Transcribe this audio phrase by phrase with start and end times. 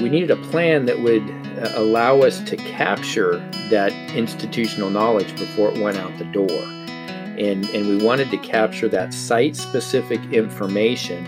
[0.00, 1.22] we needed a plan that would
[1.58, 3.38] uh, allow us to capture
[3.70, 6.50] that institutional knowledge before it went out the door.
[6.50, 11.26] And, and we wanted to capture that site specific information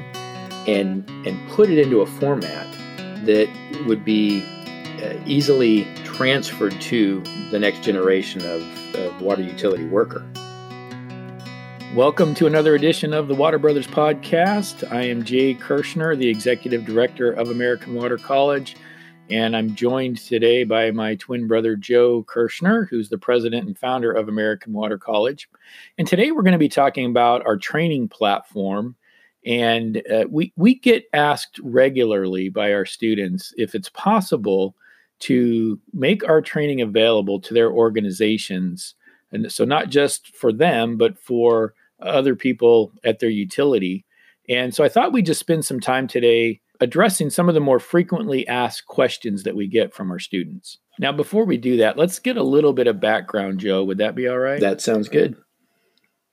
[0.66, 2.66] and, and put it into a format
[3.24, 3.48] that
[3.86, 4.42] would be
[5.02, 10.26] uh, easily transferred to the next generation of, of water utility worker.
[11.94, 14.88] Welcome to another edition of the Water Brothers Podcast.
[14.92, 18.76] I am Jay Kirschner, the Executive Director of American Water College,
[19.28, 24.12] and I'm joined today by my twin brother Joe Kirschner, who's the president and founder
[24.12, 25.48] of American Water College.
[25.98, 28.94] And today we're going to be talking about our training platform.
[29.44, 34.76] And uh, we, we get asked regularly by our students if it's possible
[35.20, 38.94] to make our training available to their organizations.
[39.32, 44.04] And so, not just for them, but for other people at their utility.
[44.48, 47.78] And so, I thought we'd just spend some time today addressing some of the more
[47.78, 50.78] frequently asked questions that we get from our students.
[50.98, 53.84] Now, before we do that, let's get a little bit of background, Joe.
[53.84, 54.60] Would that be all right?
[54.60, 55.36] That sounds good.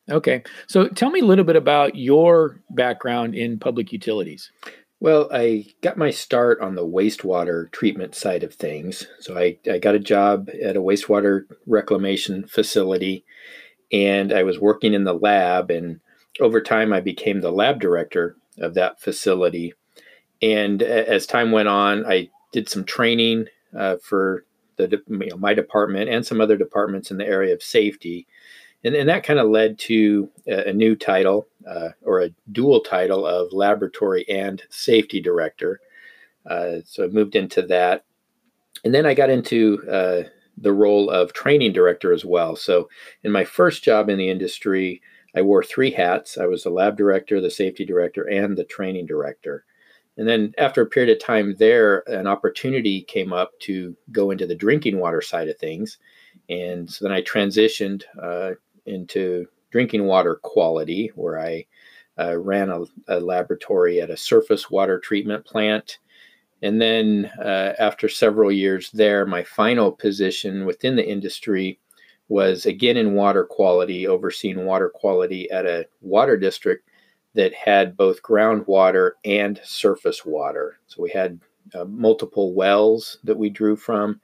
[0.09, 0.43] Okay.
[0.67, 4.52] So, tell me a little bit about your background in public utilities.
[4.99, 9.05] Well, I got my start on the wastewater treatment side of things.
[9.19, 13.23] So I, I got a job at a wastewater reclamation facility
[13.91, 15.71] and I was working in the lab.
[15.71, 15.99] And
[16.39, 19.73] over time, I became the lab director of that facility.
[20.41, 24.45] And as time went on, I did some training uh, for
[24.77, 28.27] the you know, my department and some other departments in the area of safety
[28.83, 32.81] and, and that kind of led to a, a new title uh, or a dual
[32.81, 35.80] title of laboratory and safety director.
[36.45, 38.05] Uh, so I moved into that.
[38.83, 40.23] And then I got into uh,
[40.58, 42.55] the role of training director as well.
[42.55, 42.89] So
[43.23, 45.02] in my first job in the industry,
[45.36, 46.38] I wore three hats.
[46.38, 49.66] I was the lab director, the safety director, and the training director.
[50.17, 54.47] And then after a period of time there, an opportunity came up to go into
[54.47, 55.99] the drinking water side of things.
[56.49, 58.55] And so then I transitioned uh,
[58.87, 61.65] into drinking water quality, where I
[62.20, 65.99] uh, ran a, a, laboratory at a surface water treatment plant.
[66.61, 71.79] And then, uh, after several years there, my final position within the industry
[72.29, 76.89] was again in water quality, overseeing water quality at a water district
[77.35, 80.79] that had both groundwater and surface water.
[80.87, 81.39] So we had
[81.75, 84.19] uh, multiple wells that we drew from,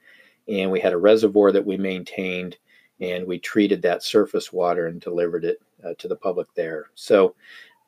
[0.48, 2.56] and we had a reservoir that we maintained
[3.00, 6.86] and we treated that surface water and delivered it uh, to the public there.
[6.94, 7.34] So,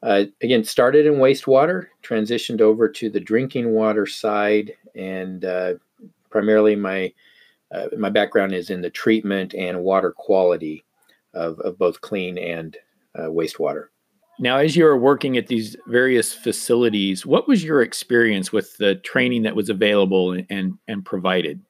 [0.02, 5.74] uh, again, started in wastewater, transitioned over to the drinking water side, and uh,
[6.30, 7.12] primarily my
[7.72, 10.84] uh, my background is in the treatment and water quality
[11.34, 12.76] of, of both clean and
[13.18, 13.86] uh, wastewater.
[14.38, 18.96] Now, as you were working at these various facilities, what was your experience with the
[18.96, 21.60] training that was available and and provided?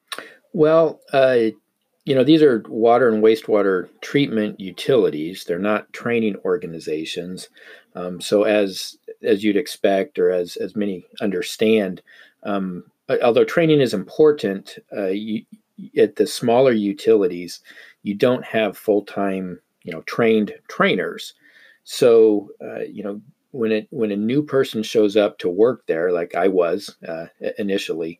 [0.53, 1.51] Well, uh,
[2.07, 5.43] you know, these are water and wastewater treatment utilities.
[5.43, 7.49] They're not training organizations.
[7.95, 12.01] Um, so, as as you'd expect, or as as many understand,
[12.43, 12.85] um,
[13.21, 15.43] although training is important, uh, you,
[15.97, 17.59] at the smaller utilities,
[18.03, 21.33] you don't have full time, you know, trained trainers.
[21.83, 26.13] So, uh, you know, when it when a new person shows up to work there,
[26.13, 27.25] like I was uh,
[27.57, 28.17] initially,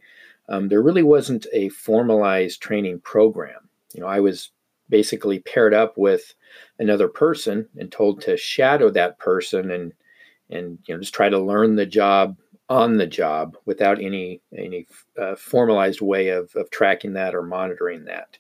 [0.50, 3.67] um, there really wasn't a formalized training program
[3.98, 4.52] you know, I was
[4.90, 6.34] basically paired up with
[6.80, 9.94] another person and told to shadow that person and
[10.50, 12.38] and you know just try to learn the job
[12.70, 14.88] on the job without any any
[15.20, 18.38] uh, formalized way of, of tracking that or monitoring that.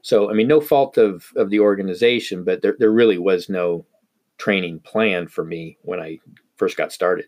[0.00, 3.84] So I mean, no fault of of the organization, but there there really was no
[4.38, 6.18] training plan for me when I
[6.56, 7.26] first got started.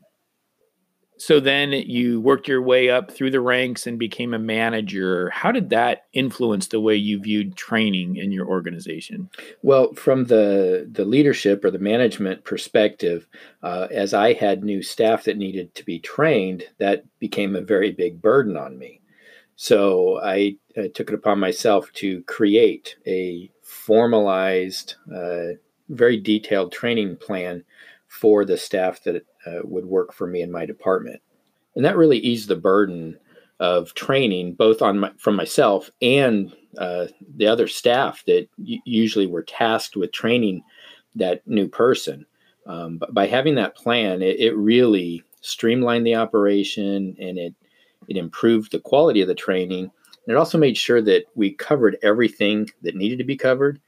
[1.23, 5.31] So then you worked your way up through the ranks and became a manager.
[5.31, 9.31] How did that influence the way you viewed training in your organization?
[9.63, 13.29] Well, from the the leadership or the management perspective,
[13.63, 17.93] uh, as I had new staff that needed to be trained, that became a very
[17.93, 19.01] big burden on me.
[19.55, 20.57] So I
[20.93, 25.55] took it upon myself to create a formalized, uh,
[25.89, 27.63] very detailed training plan
[28.09, 31.21] for the staff that uh, would work for me in my department.
[31.75, 33.19] And that really eased the burden
[33.61, 37.07] of training, both on my, from myself and uh,
[37.37, 40.63] the other staff that usually were tasked with training
[41.15, 42.27] that new person.
[42.67, 47.55] Um, but by having that plan, it, it really streamlined the operation and it
[48.09, 49.85] it improved the quality of the training.
[49.85, 53.81] And it also made sure that we covered everything that needed to be covered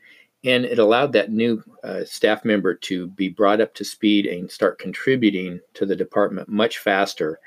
[0.44, 4.50] and it allowed that new uh, staff member to be brought up to speed and
[4.50, 7.40] start contributing to the department much faster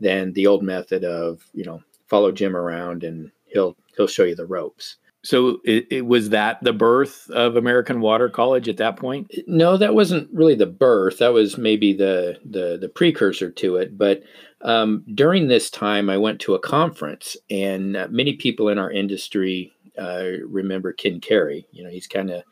[0.00, 4.34] than the old method of you know follow Jim around and he'll he'll show you
[4.34, 4.96] the ropes.
[5.24, 9.32] So it, it, was that the birth of American Water College at that point?
[9.46, 11.18] No, that wasn't really the birth.
[11.18, 13.96] That was maybe the the, the precursor to it.
[13.96, 14.22] But
[14.60, 18.90] um, during this time, I went to a conference, and uh, many people in our
[18.90, 21.64] industry uh, remember Ken Kerri.
[21.72, 22.42] You know, he's kind of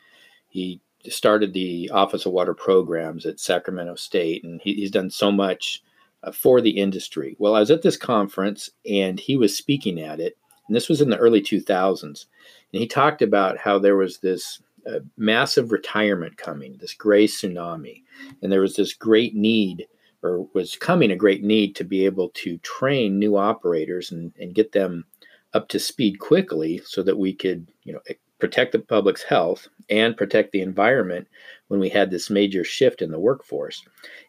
[0.49, 5.31] he started the Office of Water Programs at Sacramento State, and he, he's done so
[5.31, 5.83] much
[6.23, 7.35] uh, for the industry.
[7.37, 10.37] Well, I was at this conference, and he was speaking at it,
[10.67, 12.25] and this was in the early 2000s
[12.73, 18.01] and he talked about how there was this uh, massive retirement coming, this gray tsunami,
[18.41, 19.87] and there was this great need,
[20.23, 24.55] or was coming a great need to be able to train new operators and, and
[24.55, 25.05] get them
[25.53, 27.99] up to speed quickly so that we could, you know,
[28.39, 31.27] protect the public's health and protect the environment
[31.67, 33.83] when we had this major shift in the workforce.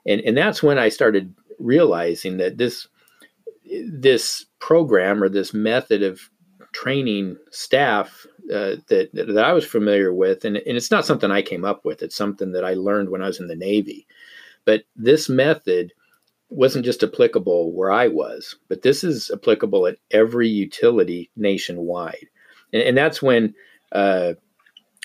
[0.06, 2.86] And, and that's when I started realizing that this
[3.86, 6.30] this program or this method of
[6.72, 11.42] training staff uh, that that I was familiar with, and, and it's not something I
[11.42, 12.02] came up with.
[12.02, 14.06] It's something that I learned when I was in the Navy.
[14.64, 15.92] But this method
[16.48, 22.28] wasn't just applicable where I was, but this is applicable at every utility nationwide,
[22.72, 23.54] and, and that's when
[23.92, 24.32] uh,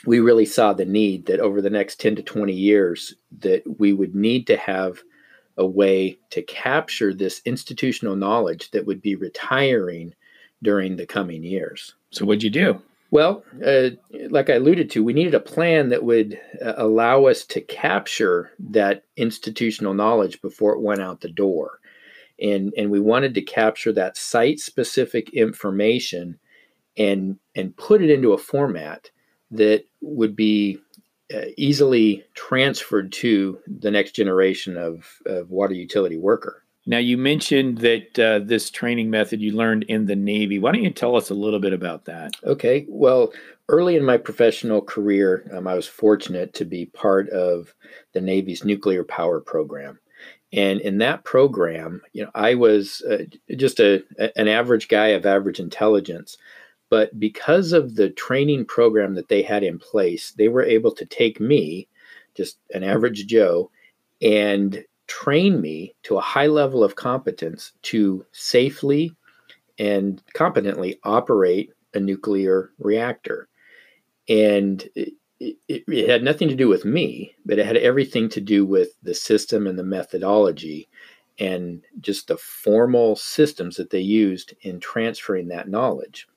[0.05, 3.91] we really saw the need that over the next ten to twenty years that we
[3.91, 5.03] would need to have
[5.59, 10.15] a way to capture this institutional knowledge that would be retiring
[10.63, 11.93] during the coming years.
[12.11, 12.81] So, what'd you do?
[13.11, 13.89] Well, uh,
[14.29, 18.51] like I alluded to, we needed a plan that would uh, allow us to capture
[18.59, 21.79] that institutional knowledge before it went out the door.
[22.41, 26.39] And, and we wanted to capture that site specific information
[26.97, 29.09] and, and put it into a format
[29.51, 30.79] that would be
[31.57, 36.63] easily transferred to the next generation of, of water utility worker.
[36.85, 40.57] Now, you mentioned that uh, this training method you learned in the Navy.
[40.57, 42.31] Why don't you tell us a little bit about that?
[42.43, 42.85] Okay.
[42.89, 43.31] Well,
[43.67, 47.75] early in my professional career, um, I was fortunate to be part of
[48.13, 49.99] the Navy's nuclear power program.
[50.51, 53.25] And in that program, you know, I was uh,
[53.55, 54.03] just a,
[54.35, 56.37] an average guy of average intelligence.
[56.89, 61.05] But because of the training program that they had in place, they were able to
[61.05, 61.87] take me,
[62.35, 63.69] just an average Joe,
[64.21, 69.15] and train me to a high level of competence to safely
[69.77, 73.47] and competently operate a nuclear reactor.
[74.27, 75.57] And it, it,
[75.87, 79.15] it, had nothing to do with me, but it had everything to do with the
[79.15, 80.89] system and the methodology
[81.39, 86.27] and just the formal systems that they used in transferring that knowledge.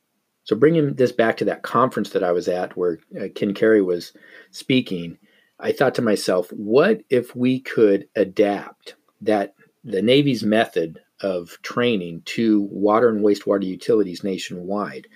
[0.45, 3.85] So, bringing this back to that conference that I was at where uh, Ken Kerri
[3.85, 4.13] was
[4.51, 5.19] speaking,
[5.61, 9.55] I thought to myself, what if we could adapt that
[9.85, 15.07] the Navy's method of training to water and wastewater utilities nationwide?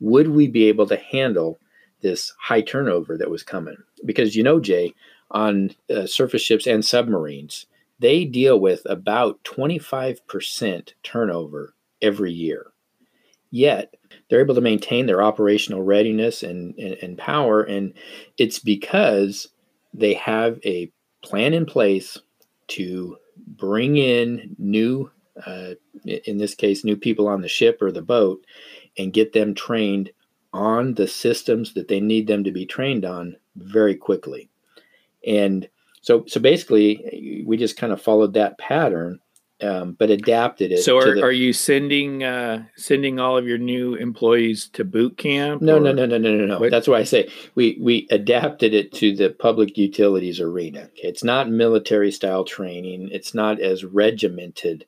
[0.00, 1.58] Would we be able to handle
[2.02, 3.78] this high turnover that was coming?
[4.04, 4.92] Because you know, Jay,
[5.30, 7.66] on uh, surface ships and submarines,
[7.98, 12.72] they deal with about 25% turnover every year.
[13.50, 13.94] Yet,
[14.28, 17.62] they're able to maintain their operational readiness and, and, and power.
[17.62, 17.94] And
[18.38, 19.48] it's because
[19.94, 20.90] they have a
[21.22, 22.18] plan in place
[22.68, 23.16] to
[23.46, 25.10] bring in new,
[25.46, 25.74] uh,
[26.04, 28.44] in this case, new people on the ship or the boat
[28.98, 30.10] and get them trained
[30.52, 34.48] on the systems that they need them to be trained on very quickly.
[35.26, 35.68] And
[36.00, 39.20] so, so basically, we just kind of followed that pattern
[39.62, 40.82] um, but adapted it.
[40.82, 45.16] So, are, the, are you sending uh, sending all of your new employees to boot
[45.16, 45.62] camp?
[45.62, 45.80] No, or?
[45.80, 46.58] no, no, no, no, no, no.
[46.58, 46.70] What?
[46.70, 50.90] That's why I say we we adapted it to the public utilities arena.
[50.96, 53.08] It's not military style training.
[53.12, 54.86] It's not as regimented,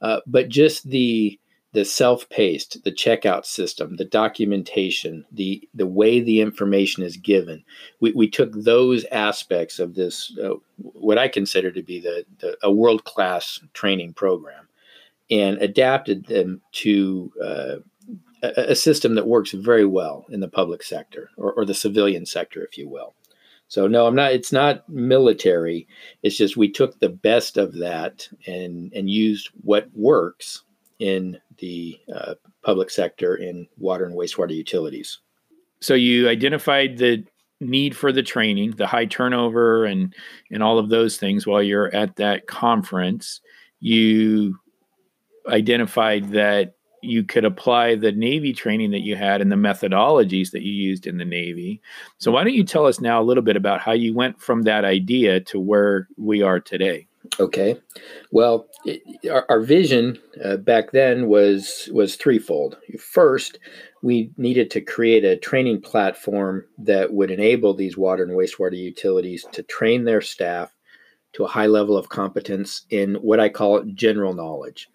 [0.00, 1.38] uh, but just the
[1.78, 7.62] the self-paced, the checkout system, the documentation, the the way the information is given.
[8.00, 12.56] We, we took those aspects of this, uh, what I consider to be the, the
[12.64, 14.66] a world-class training program,
[15.30, 17.76] and adapted them to uh,
[18.42, 22.26] a, a, system that works very well in the public sector or, or the civilian
[22.26, 23.14] sector, if you will.
[23.68, 24.32] So no, I'm not.
[24.32, 25.86] It's not military.
[26.24, 30.64] It's just we took the best of that and and used what works
[30.98, 35.18] in the uh, public sector in water and wastewater utilities.
[35.80, 37.24] So you identified the
[37.60, 40.14] need for the training, the high turnover, and
[40.50, 43.40] and all of those things while you're at that conference.
[43.80, 44.58] You
[45.48, 50.62] identified that you could apply the Navy training that you had and the methodologies that
[50.62, 51.80] you used in the Navy.
[52.18, 54.62] So, why don't you tell us now a little bit about how you went from
[54.62, 57.07] that idea to where we are today?
[57.40, 57.76] Okay,
[58.30, 62.76] well, it, our, our, vision uh, back then was was threefold.
[62.98, 63.58] First,
[64.02, 69.46] we needed to create a training platform that would enable these water and wastewater utilities
[69.52, 70.74] to train their staff
[71.34, 74.88] to a high level of competence in what I call general knowledge.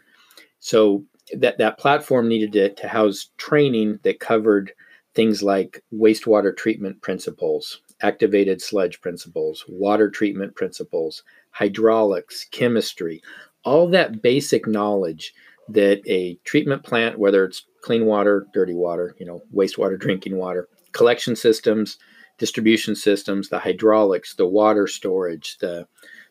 [0.60, 1.04] So
[1.38, 4.74] that that platform needed to, to house training that covered
[5.16, 13.22] things like wastewater treatment principles, activated sludge principles, water treatment principles, hydraulics, chemistry,
[13.64, 15.34] all that basic knowledge
[15.70, 20.68] that a treatment plant, whether it's clean water, dirty water, you know, wastewater, drinking water,
[20.92, 21.98] collection systems,
[22.38, 25.88] distribution systems, the hydraulics, the water storage, the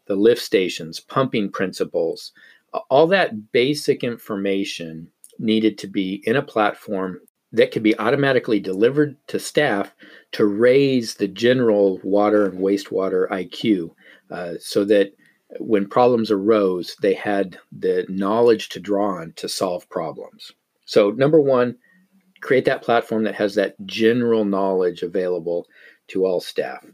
[0.07, 2.33] the lift stations, pumping principles,
[2.91, 7.21] all that basic information needed to be in a platform
[7.53, 9.95] that could be automatically delivered to staff
[10.33, 13.91] to raise the general water and wastewater IQ
[14.31, 15.13] uh, so that
[15.61, 20.53] when problems arose, they had the knowledge to draw on to solve problems.
[20.87, 21.77] So, number one,
[22.41, 25.67] create that platform that has that general knowledge available
[26.09, 26.85] to all staff.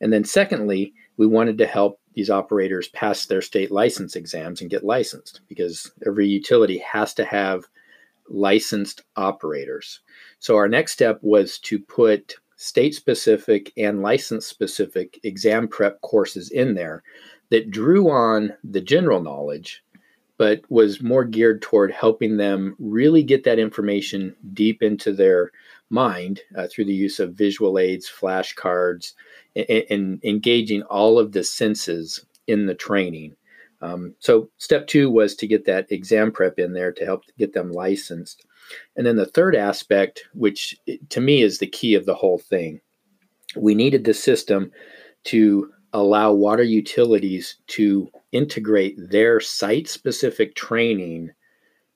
[0.00, 4.70] And then, secondly, we wanted to help these operators pass their state license exams and
[4.70, 7.64] get licensed because every utility has to have
[8.28, 10.00] licensed operators.
[10.38, 16.50] So our next step was to put state specific and license specific exam prep courses
[16.50, 17.02] in there
[17.50, 19.82] that drew on the general knowledge
[20.38, 25.50] but was more geared toward helping them really get that information deep into their
[25.90, 29.14] mind uh, through the use of visual aids, flashcards,
[29.54, 33.34] and, and, engaging all of the senses in the training.
[33.86, 37.52] Um, so, step two was to get that exam prep in there to help get
[37.52, 38.44] them licensed.
[38.96, 40.76] And then the third aspect, which
[41.10, 42.80] to me is the key of the whole thing,
[43.54, 44.72] we needed the system
[45.24, 51.30] to allow water utilities to integrate their site specific training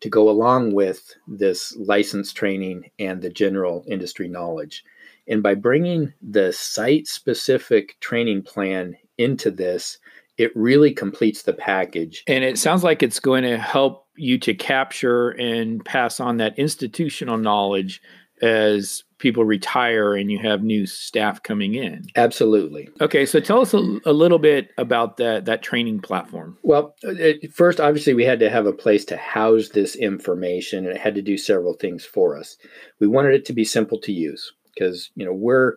[0.00, 4.84] to go along with this license training and the general industry knowledge.
[5.28, 9.98] And by bringing the site specific training plan into this,
[10.40, 12.24] it really completes the package.
[12.26, 16.58] And it sounds like it's going to help you to capture and pass on that
[16.58, 18.00] institutional knowledge
[18.40, 22.06] as people retire and you have new staff coming in.
[22.16, 22.88] Absolutely.
[23.02, 26.56] Okay, so tell us a, a little bit about that that training platform.
[26.62, 30.96] Well, it, first, obviously, we had to have a place to house this information, and
[30.96, 32.56] it had to do several things for us.
[32.98, 35.74] We wanted it to be simple to use because you know we're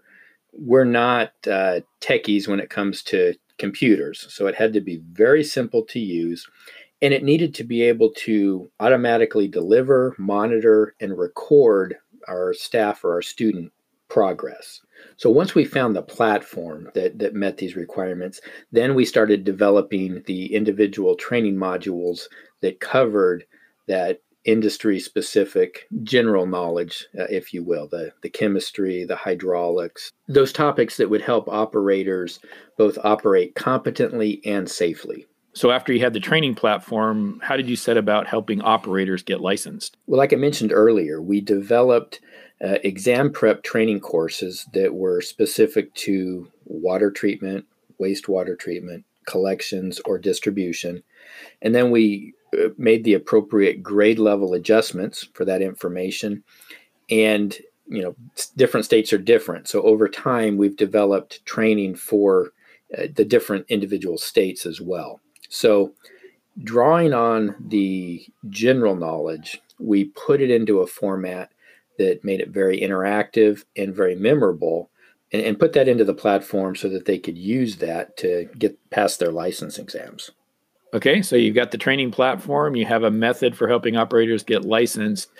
[0.53, 4.25] we're not uh, techies when it comes to computers.
[4.27, 6.45] So it had to be very simple to use.
[7.01, 11.95] And it needed to be able to automatically deliver, monitor, and record
[12.27, 13.71] our staff or our student
[14.09, 14.81] progress.
[15.15, 18.41] So once we found the platform that, that met these requirements,
[18.73, 22.23] then we started developing the individual training modules
[22.59, 23.45] that covered
[23.87, 30.51] that industry specific general knowledge, uh, if you will, the, the chemistry, the hydraulics, those
[30.51, 32.39] topics that would help operators
[32.77, 35.25] both operate competently and safely.
[35.55, 39.39] So, after you had the training platform, how did you set about helping operators get
[39.39, 39.97] licensed?
[40.07, 42.21] Well, like I mentioned earlier, we developed
[42.63, 47.65] uh, exam prep training courses that were specific to water treatment,
[48.01, 51.03] wastewater treatment, collections, or distribution.
[51.61, 52.33] And then we
[52.77, 56.43] made the appropriate grade level adjustments for that information.
[57.09, 57.55] And,
[57.87, 58.15] you know,
[58.55, 59.67] different states are different.
[59.67, 62.51] So over time, we've developed training for
[62.97, 65.19] uh, the different individual states as well.
[65.49, 65.93] So,
[66.63, 71.51] drawing on the general knowledge, we put it into a format
[71.97, 74.89] that made it very interactive and very memorable
[75.31, 78.77] and, and put that into the platform so that they could use that to get
[78.89, 80.31] past their license exams.
[80.93, 84.63] Okay, so you've got the training platform, you have a method for helping operators get
[84.63, 85.31] licensed.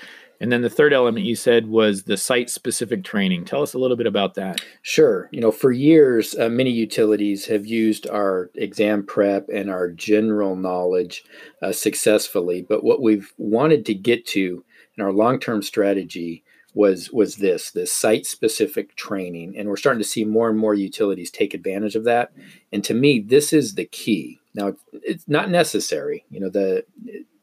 [0.42, 3.46] And then the third element you said was the site specific training.
[3.46, 4.62] Tell us a little bit about that.
[4.82, 5.30] Sure.
[5.32, 10.56] You know, for years, uh, many utilities have used our exam prep and our general
[10.56, 11.24] knowledge
[11.62, 12.66] uh, successfully.
[12.68, 14.66] But what we've wanted to get to
[14.98, 16.44] in our long term strategy
[16.74, 20.74] was was this this site specific training and we're starting to see more and more
[20.74, 22.34] utilities take advantage of that
[22.72, 26.86] and to me this is the key now it's not necessary you know the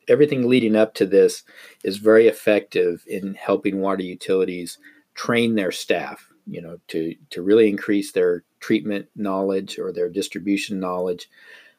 [0.09, 1.45] everything leading up to this
[1.85, 4.79] is very effective in helping water utilities
[5.14, 10.81] train their staff you know to to really increase their treatment knowledge or their distribution
[10.81, 11.31] knowledge.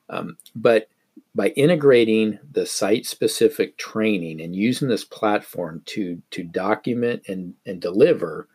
[0.10, 0.90] Um, but
[1.36, 7.82] by integrating the site specific training and using this platform to to document and and
[7.82, 8.48] deliver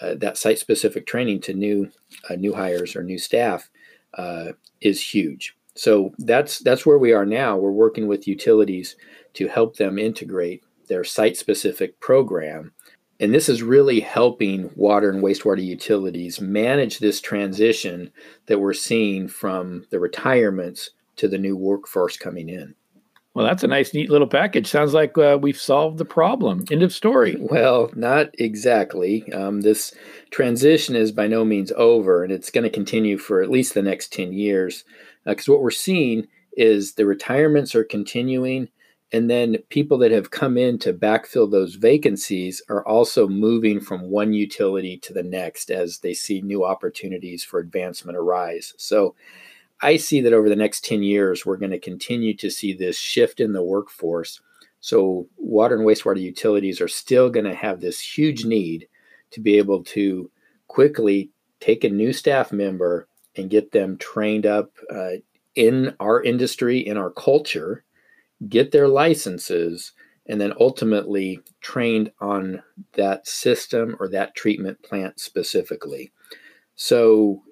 [0.00, 1.90] uh, that site specific training to new
[2.28, 3.70] uh, new hires or new staff
[4.14, 7.56] uh, is huge So that's that's where we are now.
[7.56, 8.96] We're working with utilities
[9.32, 12.74] to help them integrate their site-specific program.
[13.18, 18.12] And this is really helping water and wastewater utilities manage this transition
[18.44, 22.74] that we're seeing from the retirements to the new workforce coming in.
[23.32, 24.66] Well, that's a nice, neat little package.
[24.66, 26.64] Sounds like uh, we've solved the problem.
[26.70, 27.36] End of story.
[27.38, 29.32] Well, not exactly.
[29.32, 29.94] Um, this
[30.30, 33.82] transition is by no means over, and it's going to continue for at least the
[33.82, 34.84] next 10 years.
[35.24, 38.68] Because uh, what we're seeing is the retirements are continuing,
[39.12, 44.10] and then people that have come in to backfill those vacancies are also moving from
[44.10, 48.74] one utility to the next as they see new opportunities for advancement arise.
[48.76, 49.14] So,
[49.82, 52.98] I see that over the next 10 years, we're going to continue to see this
[52.98, 54.40] shift in the workforce.
[54.80, 58.88] So, water and wastewater utilities are still going to have this huge need
[59.30, 60.30] to be able to
[60.68, 63.06] quickly take a new staff member
[63.40, 65.14] and get them trained up uh,
[65.54, 67.84] in our industry, in our culture,
[68.48, 69.92] get their licenses,
[70.26, 76.12] and then ultimately trained on that system or that treatment plant specifically.
[76.76, 77.42] So,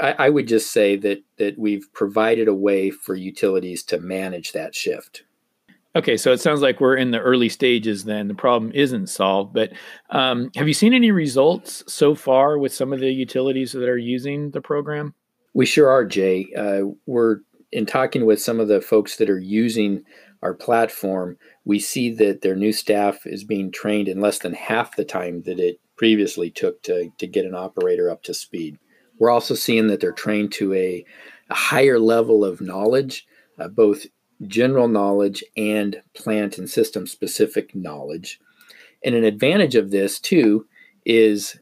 [0.00, 4.52] I, I would just say that that we've provided a way for utilities to manage
[4.52, 5.24] that shift.
[5.96, 8.28] Okay, so it sounds like we're in the early stages then.
[8.28, 9.72] The problem isn't solved, but
[10.10, 13.96] um, have you seen any results so far with some of the utilities that are
[13.96, 15.14] using the program?
[15.54, 16.48] We sure are, Jay.
[16.54, 17.38] Uh, we're
[17.72, 20.04] in talking with some of the folks that are using
[20.42, 21.38] our platform.
[21.64, 25.44] We see that their new staff is being trained in less than half the time
[25.46, 28.78] that it previously took to, to get an operator up to speed.
[29.18, 31.06] We're also seeing that they're trained to a,
[31.48, 33.26] a higher level of knowledge,
[33.58, 34.04] uh, both
[34.46, 38.40] general knowledge and plant and system specific knowledge.
[39.04, 40.66] And an advantage of this, too,
[41.04, 41.58] is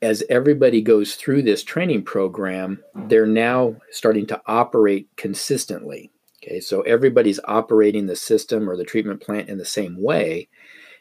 [0.00, 6.10] as everybody goes through this training program, they're now starting to operate consistently.
[6.42, 10.48] Okay, so everybody's operating the system or the treatment plant in the same way,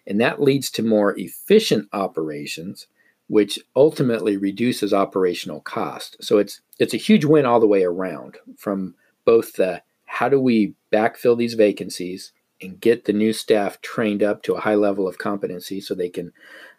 [0.05, 2.87] and that leads to more efficient operations
[3.31, 6.17] which ultimately reduces operational cost.
[6.19, 10.41] So it's it's a huge win all the way around from both the how do
[10.41, 15.07] we backfill these vacancies and get the new staff trained up to a high level
[15.07, 16.33] of competency so they can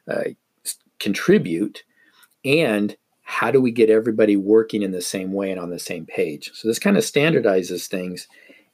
[0.07, 0.25] uh,
[1.01, 1.83] contribute?
[2.45, 6.05] And how do we get everybody working in the same way and on the same
[6.05, 6.51] page?
[6.53, 8.29] So this kind of standardizes things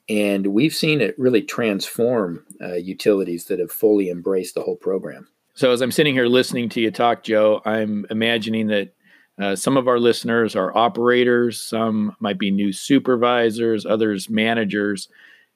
[0.08, 5.28] and we've seen it really transform uh, utilities that have fully embraced the whole program.
[5.54, 8.94] So as I'm sitting here listening to you talk, Joe, I'm imagining that
[9.40, 15.08] uh, some of our listeners are operators, some might be new supervisors, others managers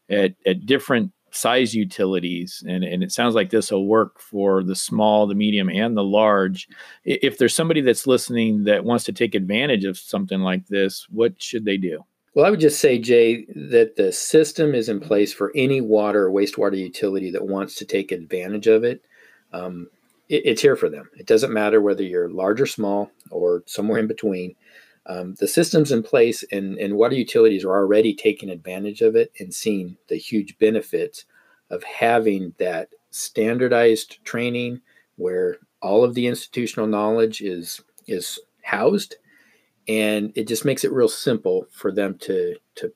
[0.09, 2.62] at, at different size utilities.
[2.68, 6.05] And, and it sounds like this will work for the small, the medium, and the
[6.05, 6.68] large.
[7.05, 11.42] If there's somebody that's listening that wants to take advantage of something like this, what
[11.42, 12.05] should they do?
[12.35, 16.27] Well, I would just say, Jay, that the system is in place for any water
[16.27, 19.03] or wastewater utility that wants to take advantage of it
[19.53, 19.88] um,
[20.29, 21.09] it, it's here for them.
[21.17, 24.55] It doesn't matter whether you're large or small or somewhere in between.
[25.07, 29.33] Um, the system's in place, and, and water utilities are already taking advantage of it
[29.41, 31.25] and seeing the huge benefits
[31.71, 34.81] of having that standardized training
[35.17, 39.17] where all of the institutional knowledge is is housed
[39.89, 42.93] and it just makes it real simple for them to to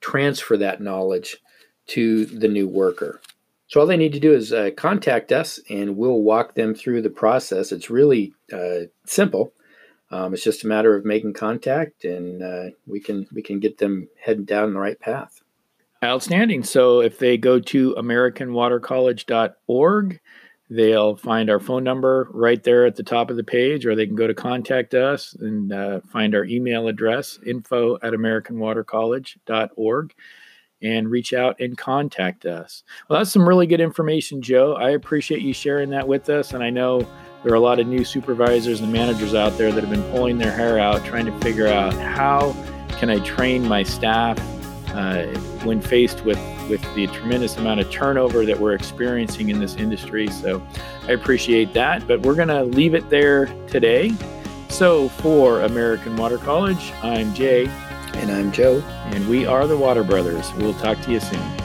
[0.00, 1.38] transfer that knowledge
[1.86, 3.20] to the new worker
[3.72, 7.00] so all they need to do is uh, contact us, and we'll walk them through
[7.00, 7.72] the process.
[7.72, 9.54] It's really uh, simple.
[10.10, 13.78] Um, it's just a matter of making contact, and uh, we can we can get
[13.78, 15.40] them heading down the right path.
[16.04, 16.64] Outstanding.
[16.64, 20.20] So if they go to AmericanWaterCollege.org,
[20.68, 24.04] they'll find our phone number right there at the top of the page, or they
[24.04, 30.12] can go to contact us and uh, find our email address info at AmericanWaterCollege.org
[30.82, 32.82] and reach out and contact us.
[33.08, 34.74] Well, that's some really good information, Joe.
[34.74, 36.52] I appreciate you sharing that with us.
[36.52, 37.06] And I know
[37.42, 40.38] there are a lot of new supervisors and managers out there that have been pulling
[40.38, 42.52] their hair out trying to figure out how
[42.98, 44.38] can I train my staff
[44.94, 45.26] uh,
[45.64, 50.28] when faced with, with the tremendous amount of turnover that we're experiencing in this industry.
[50.28, 50.64] So
[51.08, 52.06] I appreciate that.
[52.06, 54.12] But we're going to leave it there today.
[54.68, 57.70] So for American Water College, I'm Jay.
[58.14, 58.80] And I'm Joe.
[59.06, 60.52] And we are the Water Brothers.
[60.54, 61.61] We'll talk to you soon.